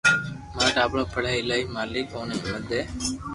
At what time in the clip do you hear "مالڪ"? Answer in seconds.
1.75-2.07